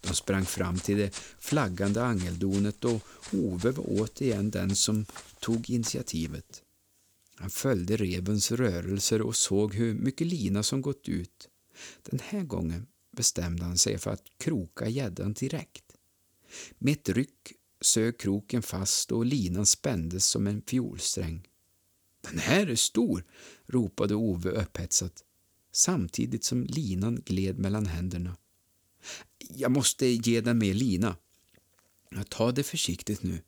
De 0.00 0.14
sprang 0.14 0.44
fram 0.44 0.78
till 0.78 0.96
det 0.96 1.16
flaggande 1.38 2.04
angeldonet 2.04 2.84
och 2.84 3.02
Ove 3.32 3.70
var 3.70 3.84
återigen 3.88 4.50
den 4.50 4.76
som 4.76 5.06
tog 5.40 5.70
initiativet. 5.70 6.62
Han 7.36 7.50
följde 7.50 7.96
revens 7.96 8.52
rörelser 8.52 9.22
och 9.22 9.36
såg 9.36 9.74
hur 9.74 9.94
mycket 9.94 10.26
lina 10.26 10.62
som 10.62 10.82
gått 10.82 11.08
ut. 11.08 11.48
Den 12.02 12.20
här 12.24 12.42
gången 12.42 12.86
bestämde 13.16 13.64
han 13.64 13.78
sig 13.78 13.98
för 13.98 14.10
att 14.10 14.24
kroka 14.38 14.88
gäddan 14.88 15.32
direkt. 15.32 15.84
Med 16.78 16.92
ett 16.92 17.08
ryck 17.08 17.52
sög 17.80 18.18
kroken 18.18 18.62
fast 18.62 19.12
och 19.12 19.26
linan 19.26 19.66
spändes 19.66 20.24
som 20.24 20.46
en 20.46 20.62
fiolsträng. 20.62 21.48
Den 22.30 22.38
här 22.38 22.66
är 22.66 22.76
stor, 22.76 23.24
ropade 23.66 24.14
Ove 24.14 24.50
upphetsat 24.50 25.24
samtidigt 25.72 26.44
som 26.44 26.64
linan 26.64 27.22
gled 27.26 27.58
mellan 27.58 27.86
händerna. 27.86 28.36
Jag 29.38 29.70
måste 29.70 30.06
ge 30.06 30.40
den 30.40 30.58
mer 30.58 30.74
lina. 30.74 31.16
Ta 32.28 32.52
det 32.52 32.62
försiktigt 32.62 33.22
nu. 33.22 33.42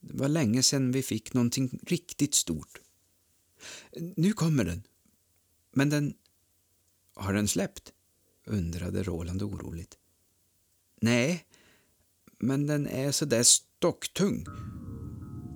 Det 0.00 0.18
var 0.18 0.28
länge 0.28 0.62
sedan 0.62 0.92
vi 0.92 1.02
fick 1.02 1.34
någonting 1.34 1.78
riktigt 1.82 2.34
stort. 2.34 2.80
Nu 4.16 4.32
kommer 4.32 4.64
den. 4.64 4.82
Men 5.72 5.90
den... 5.90 6.14
Har 7.14 7.32
den 7.32 7.48
släppt? 7.48 7.92
undrade 8.48 9.02
Roland 9.02 9.42
oroligt. 9.42 9.98
Nej, 11.00 11.44
men 12.38 12.66
den 12.66 12.86
är 12.86 13.12
så 13.12 13.24
där 13.24 13.42
stocktung. 13.42 14.46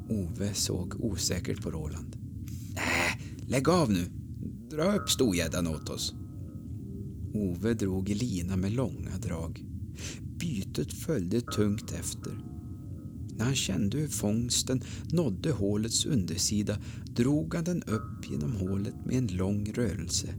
Ove 0.08 0.54
såg 0.54 1.04
osäkert 1.04 1.62
på 1.62 1.70
Roland. 1.70 2.21
Äh, 2.76 3.48
lägg 3.48 3.68
av 3.68 3.92
nu. 3.92 4.04
Dra 4.70 4.96
upp 4.96 5.10
storgäddan 5.10 5.66
åt 5.66 5.88
oss. 5.88 6.14
Ove 7.34 7.74
drog 7.74 8.10
i 8.10 8.14
lina 8.14 8.56
med 8.56 8.72
långa 8.72 9.18
drag. 9.22 9.64
Bytet 10.38 10.92
följde 10.92 11.40
tungt 11.40 11.92
efter. 11.92 12.32
När 13.36 13.44
han 13.44 13.54
kände 13.54 13.98
hur 13.98 14.08
fångsten 14.08 14.82
nådde 15.12 15.52
hålets 15.52 16.06
undersida 16.06 16.78
drog 17.14 17.54
han 17.54 17.64
den 17.64 17.82
upp 17.82 18.30
genom 18.30 18.56
hålet 18.56 18.94
med 19.06 19.16
en 19.16 19.26
lång 19.26 19.72
rörelse. 19.72 20.34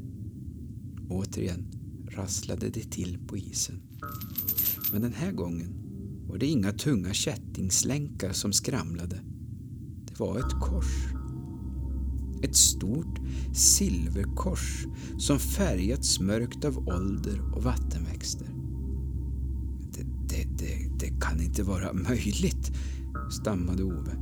Återigen 1.10 1.66
rasslade 2.10 2.70
det 2.70 2.92
till 2.92 3.20
på 3.28 3.38
isen. 3.38 3.82
Men 4.92 5.02
den 5.02 5.14
här 5.14 5.32
gången 5.32 5.74
var 6.28 6.38
det 6.38 6.46
inga 6.46 6.72
tunga 6.72 7.14
kättingslänkar 7.14 8.34
som 8.34 8.54
skramlade. 8.54 9.20
Det 10.08 10.20
var 10.20 10.40
ett 10.40 10.60
kors. 10.62 11.23
Ett 12.44 12.56
stort 12.56 13.20
silverkors 13.54 14.86
som 15.18 15.40
färgats 15.40 16.20
mörkt 16.20 16.66
av 16.66 16.88
ålder 16.88 17.42
och 17.56 17.64
vattenväxter. 17.64 18.48
Det, 19.94 20.04
det, 20.30 20.48
det, 20.58 20.90
det 21.00 21.20
kan 21.22 21.42
inte 21.42 21.64
vara 21.64 21.94
möjligt, 21.94 22.72
stammade 23.32 23.84
Ove. 23.84 24.16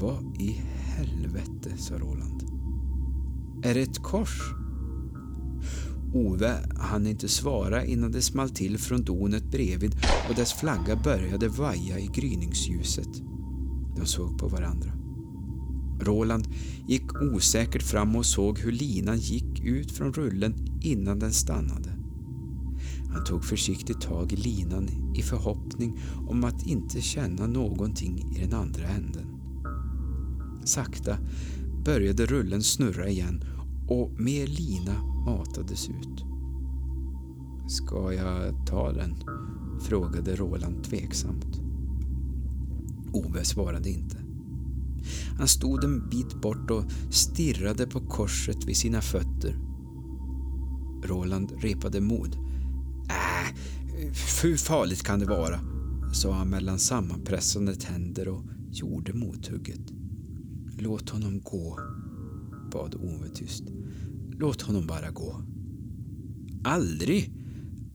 Vad 0.00 0.40
i 0.40 0.60
helvete, 0.74 1.72
sa 1.78 1.98
Roland. 1.98 2.42
Är 3.64 3.74
det 3.74 3.80
ett 3.80 3.98
kors? 3.98 4.40
Ove 6.14 6.54
hann 6.76 7.06
inte 7.06 7.28
svara 7.28 7.84
innan 7.84 8.12
det 8.12 8.22
small 8.22 8.50
till 8.50 8.78
från 8.78 9.04
donet 9.04 9.50
bredvid 9.50 9.96
och 10.28 10.34
dess 10.34 10.52
flagga 10.52 10.96
började 10.96 11.48
vaja 11.48 11.98
i 11.98 12.06
gryningsljuset. 12.06 13.22
De 13.96 14.06
såg 14.06 14.38
på 14.38 14.48
varandra. 14.48 14.97
Roland 16.00 16.48
gick 16.86 17.22
osäkert 17.22 17.82
fram 17.82 18.16
och 18.16 18.26
såg 18.26 18.58
hur 18.58 18.72
linan 18.72 19.18
gick 19.18 19.64
ut 19.64 19.92
från 19.92 20.12
rullen 20.12 20.54
innan 20.82 21.18
den 21.18 21.32
stannade. 21.32 21.90
Han 23.10 23.24
tog 23.24 23.44
försiktigt 23.44 24.00
tag 24.00 24.32
i 24.32 24.36
linan 24.36 25.14
i 25.16 25.22
förhoppning 25.22 26.00
om 26.28 26.44
att 26.44 26.66
inte 26.66 27.00
känna 27.00 27.46
någonting 27.46 28.32
i 28.36 28.40
den 28.44 28.54
andra 28.54 28.88
änden. 28.88 29.26
Sakta 30.64 31.18
började 31.84 32.26
rullen 32.26 32.62
snurra 32.62 33.08
igen 33.08 33.44
och 33.88 34.20
mer 34.20 34.46
lina 34.46 35.02
matades 35.24 35.88
ut. 35.88 36.24
Ska 37.68 38.12
jag 38.12 38.66
ta 38.66 38.92
den? 38.92 39.14
frågade 39.80 40.36
Roland 40.36 40.84
tveksamt. 40.84 41.60
Ove 43.12 43.44
svarade 43.44 43.90
inte. 43.90 44.27
Han 45.38 45.48
stod 45.48 45.84
en 45.84 46.08
bit 46.08 46.40
bort 46.40 46.70
och 46.70 46.84
stirrade 47.10 47.86
på 47.86 48.00
korset 48.00 48.64
vid 48.64 48.76
sina 48.76 49.00
fötter. 49.00 49.56
Roland 51.04 51.52
repade 51.62 52.00
mod. 52.00 52.34
Äh, 53.08 53.56
hur 54.42 54.56
farligt 54.56 55.02
kan 55.02 55.18
det 55.18 55.26
vara? 55.26 55.60
sa 56.12 56.32
han 56.32 56.48
mellan 56.48 56.78
sammanpressande 56.78 57.74
tänder 57.74 58.28
och 58.28 58.44
gjorde 58.70 59.12
mothugget. 59.12 59.92
Låt 60.78 61.10
honom 61.10 61.40
gå, 61.40 61.78
bad 62.72 62.94
Ove 62.94 63.28
tyst. 63.28 63.64
Låt 64.30 64.62
honom 64.62 64.86
bara 64.86 65.10
gå. 65.10 65.42
Aldrig! 66.64 67.32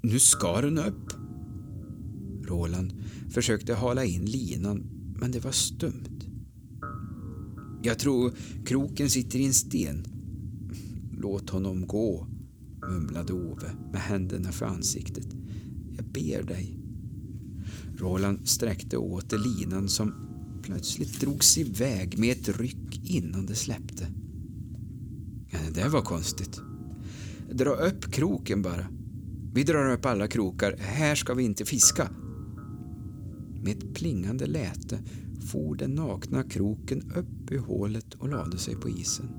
Nu 0.01 0.19
ska 0.19 0.61
den 0.61 0.77
upp. 0.77 1.13
Roland 2.47 2.93
försökte 3.29 3.73
hala 3.73 4.05
in 4.05 4.25
linan, 4.25 4.83
men 5.19 5.31
det 5.31 5.39
var 5.39 5.51
stumt. 5.51 6.12
Jag 7.85 7.99
tror 7.99 8.33
kroken 8.65 9.09
sitter 9.09 9.39
i 9.39 9.45
en 9.45 9.53
sten. 9.53 10.07
Låt 11.17 11.49
honom 11.49 11.87
gå, 11.87 12.27
mumlade 12.81 13.33
Ove 13.33 13.71
med 13.91 14.01
händerna 14.01 14.51
för 14.51 14.65
ansiktet. 14.65 15.27
Jag 15.95 16.05
ber 16.05 16.43
dig. 16.43 16.79
Roland 17.97 18.47
sträckte 18.47 18.97
åter 18.97 19.37
linan 19.37 19.89
som 19.89 20.13
plötsligt 20.63 21.19
drogs 21.21 21.57
iväg 21.57 22.19
med 22.19 22.31
ett 22.31 22.59
ryck 22.59 23.01
innan 23.03 23.45
det 23.45 23.55
släppte. 23.55 24.07
Det 25.51 25.81
där 25.81 25.89
var 25.89 26.01
konstigt. 26.01 26.61
Dra 27.51 27.71
upp 27.71 28.11
kroken 28.11 28.61
bara. 28.61 28.87
Vi 29.53 29.63
drar 29.63 29.91
upp 29.91 30.05
alla 30.05 30.27
krokar. 30.27 30.75
Här 30.79 31.15
ska 31.15 31.33
vi 31.33 31.43
inte 31.43 31.65
fiska. 31.65 32.09
Med 33.63 33.77
ett 33.77 33.93
plingande 33.95 34.45
läte 34.45 34.99
for 35.51 35.75
den 35.75 35.95
nakna 35.95 36.43
kroken 36.43 37.11
upp 37.15 37.51
ur 37.51 37.59
hålet 37.59 38.13
och 38.13 38.29
lade 38.29 38.57
sig 38.57 38.75
på 38.75 38.89
isen. 38.89 39.29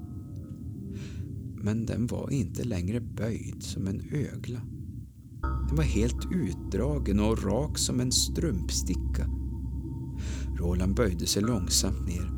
Men 1.63 1.87
den 1.87 2.07
var 2.07 2.31
inte 2.31 2.65
längre 2.65 3.01
böjd 3.01 3.63
som 3.63 3.87
en 3.87 4.03
ögla. 4.13 4.61
Den 5.69 5.77
var 5.77 5.85
helt 5.85 6.33
utdragen 6.33 7.21
och 7.21 7.45
rak 7.45 7.79
som 7.79 8.01
en 8.01 8.13
strumpsticka. 8.13 9.31
Roland 10.59 10.95
böjde 10.95 11.27
sig 11.27 11.43
långsamt 11.43 12.07
ner, 12.07 12.31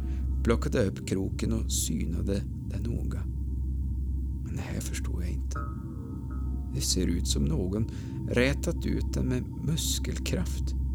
plockade 0.44 0.86
upp 0.86 1.08
kroken 1.08 1.52
och 1.52 1.72
synade 1.72 2.42
den 2.70 2.82
noga. 2.82 3.22
Men 4.44 4.56
det 4.56 4.62
här 4.62 4.80
förstår 4.80 5.22
jag 5.22 5.32
inte. 5.32 5.58
Det 6.74 6.80
ser 6.80 7.06
ut 7.06 7.26
som 7.26 7.44
någon 7.44 7.90
rätat 8.30 8.86
ut 8.86 9.12
den 9.14 9.26
med 9.26 9.44
muskelkraft. 9.64 10.85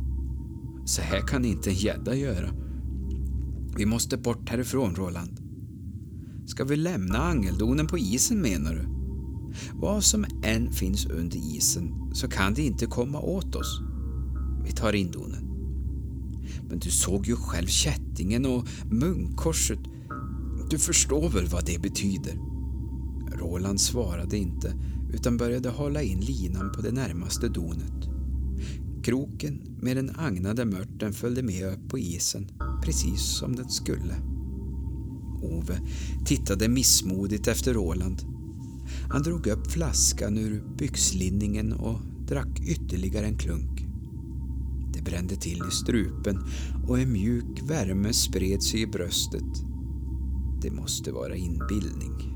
Så 0.91 1.01
här 1.01 1.21
kan 1.21 1.45
inte 1.45 1.69
en 1.69 1.75
gädda 1.75 2.15
göra. 2.15 2.49
Vi 3.77 3.86
måste 3.86 4.17
bort 4.17 4.49
härifrån, 4.49 4.95
Roland. 4.95 5.39
Ska 6.45 6.63
vi 6.63 6.75
lämna 6.75 7.17
angeldonen 7.17 7.88
på 7.88 7.97
isen, 7.97 8.41
menar 8.41 8.75
du? 8.75 8.86
Vad 9.73 10.04
som 10.04 10.25
än 10.43 10.71
finns 10.71 11.06
under 11.06 11.38
isen 11.38 12.12
så 12.13 12.27
kan 12.27 12.54
det 12.54 12.62
inte 12.62 12.86
komma 12.86 13.19
åt 13.19 13.56
oss. 13.56 13.82
Vi 14.65 14.71
tar 14.71 14.93
in 14.93 15.12
donen. 15.12 15.47
Men 16.69 16.80
du 16.80 16.89
såg 16.89 17.27
ju 17.27 17.36
själv 17.36 17.67
kättingen 17.67 18.45
och 18.45 18.67
munkkorset. 18.91 19.80
Du 20.69 20.80
förstår 20.80 21.30
väl 21.30 21.47
vad 21.47 21.65
det 21.65 21.82
betyder? 21.82 22.34
Roland 23.38 23.82
svarade 23.82 24.38
inte 24.38 24.73
utan 25.13 25.38
började 25.38 25.69
hålla 25.69 26.01
in 26.01 26.19
linan 26.19 26.71
på 26.71 26.82
det 26.82 26.91
närmaste 26.91 27.47
donet. 27.47 28.20
Kroken 29.03 29.77
med 29.81 29.97
den 29.97 30.11
agnade 30.15 30.65
mörten 30.65 31.13
följde 31.13 31.43
med 31.43 31.73
upp 31.73 31.89
på 31.89 31.99
isen 31.99 32.51
precis 32.83 33.21
som 33.21 33.55
den 33.55 33.69
skulle. 33.69 34.15
Ove 35.41 35.79
tittade 36.25 36.69
missmodigt 36.69 37.47
efter 37.47 37.73
Roland. 37.73 38.21
Han 39.09 39.23
drog 39.23 39.47
upp 39.47 39.71
flaskan 39.71 40.37
ur 40.37 40.63
byxlinningen 40.77 41.73
och 41.73 41.99
drack 42.27 42.59
ytterligare 42.67 43.25
en 43.25 43.37
klunk. 43.37 43.85
Det 44.93 45.01
brände 45.01 45.35
till 45.35 45.61
i 45.67 45.71
strupen 45.71 46.39
och 46.87 46.99
en 46.99 47.11
mjuk 47.11 47.61
värme 47.63 48.13
spred 48.13 48.63
sig 48.63 48.81
i 48.81 48.87
bröstet. 48.87 49.63
Det 50.61 50.71
måste 50.71 51.11
vara 51.11 51.35
inbildning. 51.35 52.35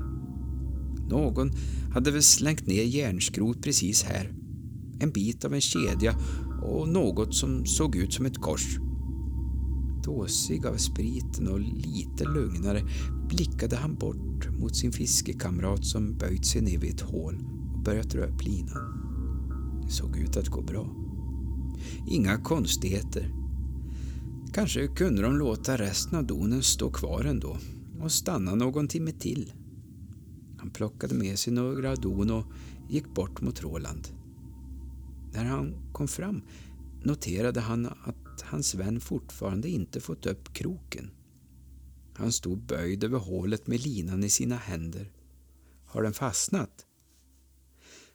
Någon 1.08 1.50
hade 1.92 2.10
väl 2.10 2.22
slängt 2.22 2.66
ner 2.66 2.82
järnskrot 2.82 3.62
precis 3.62 4.02
här. 4.02 4.32
En 5.00 5.10
bit 5.10 5.44
av 5.44 5.54
en 5.54 5.60
kedja 5.60 6.14
och 6.66 6.88
något 6.88 7.34
som 7.34 7.66
såg 7.66 7.96
ut 7.96 8.12
som 8.12 8.26
ett 8.26 8.38
kors. 8.38 8.78
Dåsig 10.04 10.66
av 10.66 10.76
spriten 10.76 11.48
och 11.48 11.60
lite 11.60 12.24
lugnare 12.24 12.82
blickade 13.28 13.76
han 13.76 13.94
bort 13.94 14.48
mot 14.60 14.76
sin 14.76 14.92
fiskekamrat 14.92 15.84
som 15.84 16.16
böjt 16.18 16.46
sig 16.46 16.62
ner 16.62 16.78
vid 16.78 16.94
ett 16.94 17.00
hål 17.00 17.38
och 17.74 17.82
börjat 17.82 18.10
dra 18.10 18.24
upp 18.24 18.42
linan. 18.42 19.02
Det 19.84 19.92
såg 19.92 20.16
ut 20.16 20.36
att 20.36 20.48
gå 20.48 20.62
bra. 20.62 20.96
Inga 22.08 22.36
konstigheter. 22.36 23.32
Kanske 24.52 24.86
kunde 24.86 25.22
de 25.22 25.36
låta 25.36 25.76
resten 25.76 26.18
av 26.18 26.26
donen 26.26 26.62
stå 26.62 26.90
kvar 26.90 27.24
ändå 27.24 27.56
och 28.00 28.12
stanna 28.12 28.54
någon 28.54 28.88
timme 28.88 29.12
till. 29.12 29.52
Han 30.58 30.70
plockade 30.70 31.14
med 31.14 31.38
sig 31.38 31.52
några 31.52 31.94
don 31.94 32.30
och 32.30 32.44
gick 32.88 33.14
bort 33.14 33.40
mot 33.40 33.62
Roland. 33.62 34.08
När 35.36 35.44
han 35.44 35.92
kom 35.92 36.08
fram 36.08 36.42
noterade 37.02 37.60
han 37.60 37.86
att 37.86 38.42
hans 38.42 38.74
vän 38.74 39.00
fortfarande 39.00 39.68
inte 39.68 40.00
fått 40.00 40.26
upp 40.26 40.54
kroken. 40.54 41.10
Han 42.14 42.32
stod 42.32 42.58
böjd 42.58 43.04
över 43.04 43.18
hålet 43.18 43.66
med 43.66 43.80
linan 43.80 44.24
i 44.24 44.30
sina 44.30 44.56
händer. 44.56 45.12
Har 45.86 46.02
den 46.02 46.12
fastnat? 46.12 46.86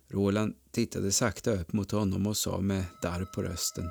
Roland 0.08 0.56
tittade 0.72 1.12
sakta 1.12 1.52
upp 1.52 1.74
mot 1.74 1.92
honom 1.92 2.28
och 2.28 2.38
sa 2.38 2.62
med 2.62 2.86
darr 3.02 3.26
på 3.26 3.44
rösten. 3.44 3.86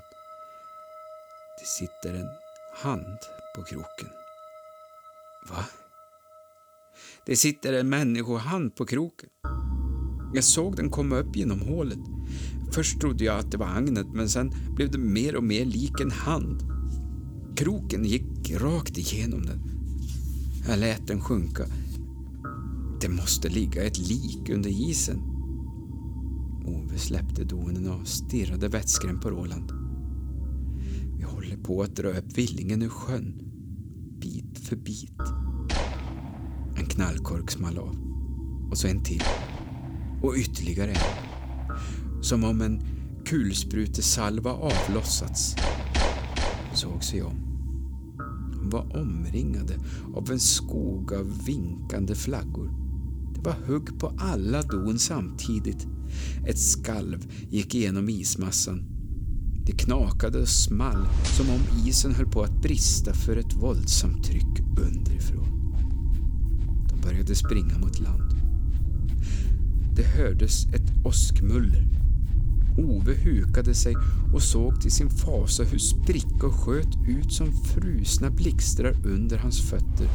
Det 1.61 1.67
sitter 1.67 2.15
en 2.15 2.29
hand 2.75 3.19
på 3.57 3.63
kroken. 3.63 4.09
Va? 5.49 5.65
Det 7.27 7.37
sitter 7.37 7.73
en 7.73 7.89
människohand 7.89 8.77
på 8.77 8.87
kroken. 8.87 9.29
Jag 10.35 10.45
såg 10.45 10.77
den 10.77 10.91
komma 10.91 11.17
upp 11.17 11.37
genom 11.37 11.61
hålet. 11.61 11.99
Först 12.73 13.01
trodde 13.01 13.25
jag 13.25 13.39
att 13.39 13.51
det 13.51 13.59
var 13.59 13.67
agnet, 13.67 14.07
men 14.15 14.29
sen 14.29 14.53
blev 14.75 14.91
det 14.91 14.99
mer 14.99 15.37
och 15.37 15.45
mer 15.45 15.65
lik 15.65 16.01
en 16.01 16.11
hand. 16.11 16.63
Kroken 17.57 18.05
gick 18.05 18.51
rakt 18.51 18.99
igenom 18.99 19.43
den. 19.43 19.61
Jag 20.69 20.79
lät 20.79 21.07
den 21.07 21.21
sjunka. 21.21 21.65
Det 23.01 23.09
måste 23.09 23.49
ligga 23.49 23.85
ett 23.85 23.99
lik 23.99 24.51
under 24.51 24.71
isen. 24.71 25.21
Ove 26.67 26.99
släppte 26.99 27.45
donen 27.45 27.91
och 27.91 28.09
stirrade 28.09 28.69
vettskrämt 28.69 29.23
på 29.23 29.31
Roland. 29.31 29.73
Vi 31.17 31.23
håller 31.23 31.57
på 31.57 31.83
att 31.83 31.97
dra 31.97 32.09
upp 32.09 32.39
villingen 32.39 32.83
ur 32.83 32.89
sjön, 32.89 33.35
bit 34.21 34.59
för 34.59 34.77
bit. 34.77 35.21
En 36.77 36.87
knallkork 36.87 37.51
small 37.51 37.79
av. 37.79 37.97
Och 38.71 38.79
så 38.79 38.89
en 38.89 39.03
till. 39.03 39.23
Och 40.23 40.35
ytterligare 40.37 40.91
en. 40.91 42.23
Som 42.23 42.45
om 42.45 42.61
en 42.61 42.83
kulsprutesalva 43.25 44.53
avlossats. 44.53 45.57
Såg 46.75 47.05
sig 47.05 47.23
om. 47.23 47.37
De 48.53 48.71
var 48.71 48.97
omringade 48.97 49.75
av 50.15 50.31
en 50.31 50.41
skog 50.41 51.13
av 51.13 51.45
vinkande 51.47 52.15
flaggor. 52.15 52.71
Det 53.35 53.41
var 53.41 53.57
hugg 53.67 53.99
på 53.99 54.13
alla 54.19 54.63
don 54.63 54.99
samtidigt. 54.99 55.87
Ett 56.47 56.59
skalv 56.59 57.27
gick 57.51 57.75
igenom 57.75 58.09
ismassan. 58.09 58.85
Det 59.67 59.73
knakade 59.73 60.41
och 60.41 60.49
small 60.49 61.07
som 61.37 61.47
om 61.51 61.87
isen 61.89 62.15
höll 62.15 62.27
på 62.27 62.43
att 62.43 62.63
brista 62.63 63.13
för 63.13 63.37
ett 63.37 63.57
våldsamt 63.57 64.25
tryck 64.25 64.61
underifrån 64.61 65.47
De 66.89 67.01
började 67.01 67.35
springa 67.35 67.79
mot 67.79 68.01
land. 68.01 68.50
Det 70.01 70.07
hördes 70.07 70.67
ett 70.67 71.07
åskmuller. 71.07 71.87
Ove 72.79 73.15
hukade 73.15 73.75
sig 73.75 73.97
och 74.35 74.43
såg 74.43 74.81
till 74.81 74.91
sin 74.91 75.11
fasa 75.11 75.65
hur 75.65 75.79
sprickor 75.79 76.51
sköt 76.51 77.09
ut 77.09 77.33
som 77.33 77.53
frusna 77.53 78.31
blixtrar 78.31 78.97
under 79.07 79.39
hans 79.39 79.61
fötter. 79.61 80.09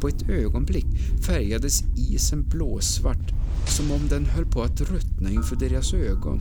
På 0.00 0.08
ett 0.08 0.28
ögonblick 0.28 0.86
färgades 1.26 1.84
isen 1.96 2.48
blåsvart 2.48 3.32
som 3.68 3.90
om 3.90 4.08
den 4.08 4.26
höll 4.26 4.46
på 4.46 4.62
att 4.62 4.80
ruttna 4.80 5.30
inför 5.30 5.56
deras 5.56 5.94
ögon. 5.94 6.40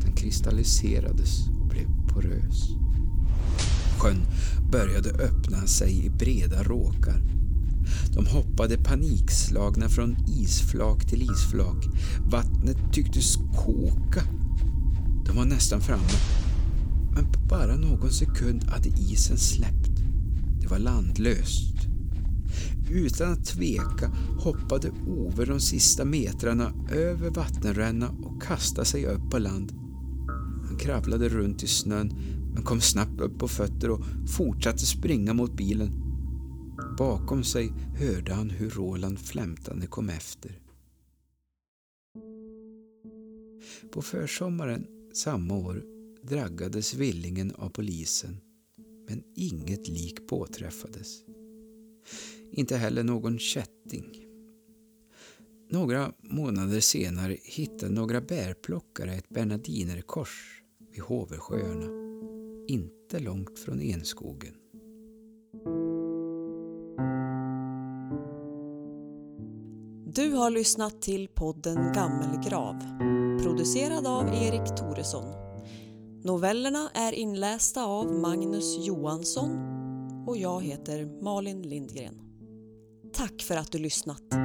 Den 0.00 0.12
kristalliserades 0.12 1.48
och 1.60 1.66
blev 1.66 1.86
porös. 2.08 2.68
Sjön 3.98 4.22
började 4.72 5.10
öppna 5.10 5.66
sig 5.66 6.06
i 6.06 6.10
breda 6.10 6.62
råkar. 6.62 7.43
De 8.14 8.26
hoppade 8.26 8.76
panikslagna 8.76 9.88
från 9.88 10.16
isflak 10.28 11.06
till 11.06 11.22
isflak. 11.22 11.86
Vattnet 12.30 12.92
tycktes 12.92 13.36
koka. 13.36 14.22
De 15.26 15.36
var 15.36 15.44
nästan 15.44 15.80
framme. 15.80 16.12
Men 17.14 17.32
på 17.32 17.40
bara 17.40 17.76
någon 17.76 18.10
sekund 18.10 18.64
hade 18.64 18.88
isen 18.88 19.38
släppt. 19.38 19.90
Det 20.60 20.66
var 20.66 20.78
landlöst. 20.78 21.74
Utan 22.90 23.32
att 23.32 23.44
tveka 23.44 24.12
hoppade 24.38 24.90
Ove 25.06 25.44
de 25.44 25.60
sista 25.60 26.04
metrarna 26.04 26.72
över 26.92 27.30
vattenränna 27.30 28.08
och 28.08 28.42
kastade 28.42 28.86
sig 28.86 29.06
upp 29.06 29.30
på 29.30 29.38
land. 29.38 29.72
Han 30.66 30.76
kravlade 30.78 31.28
runt 31.28 31.62
i 31.62 31.66
snön 31.66 32.12
men 32.54 32.62
kom 32.62 32.80
snabbt 32.80 33.20
upp 33.20 33.38
på 33.38 33.48
fötter 33.48 33.90
och 33.90 34.04
fortsatte 34.26 34.86
springa 34.86 35.34
mot 35.34 35.56
bilen. 35.56 36.03
Bakom 36.98 37.44
sig 37.44 37.72
hörde 37.98 38.34
han 38.34 38.50
hur 38.50 38.70
Roland 38.70 39.18
flämtande 39.18 39.86
kom 39.86 40.08
efter. 40.08 40.58
På 43.92 44.02
försommaren 44.02 44.86
samma 45.12 45.56
år 45.56 45.84
draggades 46.22 46.94
Villingen 46.94 47.54
av 47.54 47.68
polisen 47.68 48.36
men 49.08 49.22
inget 49.36 49.88
lik 49.88 50.26
påträffades. 50.26 51.20
Inte 52.50 52.76
heller 52.76 53.02
någon 53.04 53.38
kätting. 53.38 54.26
Några 55.70 56.12
månader 56.22 56.80
senare 56.80 57.36
hittade 57.42 57.92
några 57.92 58.20
bärplockare 58.20 59.14
ett 59.14 59.28
bernardinerkors 59.28 60.62
vid 60.92 61.02
Hoversjöarna, 61.02 61.88
inte 62.68 63.18
långt 63.18 63.58
från 63.58 63.80
Enskogen. 63.80 64.54
Du 70.34 70.38
har 70.38 70.50
lyssnat 70.50 71.02
till 71.02 71.28
podden 71.28 71.92
Gammelgrav, 71.92 72.78
producerad 73.42 74.06
av 74.06 74.28
Erik 74.28 74.76
Toresson. 74.76 75.24
Novellerna 76.24 76.90
är 76.94 77.12
inlästa 77.12 77.84
av 77.84 78.14
Magnus 78.14 78.86
Johansson 78.86 79.50
och 80.26 80.36
jag 80.36 80.64
heter 80.64 81.22
Malin 81.22 81.62
Lindgren. 81.62 82.20
Tack 83.12 83.42
för 83.42 83.56
att 83.56 83.72
du 83.72 83.78
lyssnat! 83.78 84.43